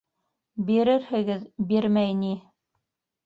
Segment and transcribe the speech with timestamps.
[0.69, 2.31] —Бирерһегеҙ, бирмәй ни.